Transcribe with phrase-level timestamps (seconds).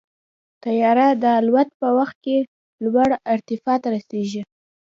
[0.63, 2.37] طیاره د الوت په وخت کې
[2.83, 4.41] لوړ ارتفاع ته رسېږي.